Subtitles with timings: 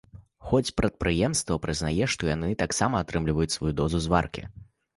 [0.51, 4.43] Хоць прадпрыемства прызнае, што яны таксама атрымліваюць сваю дозу зваркі.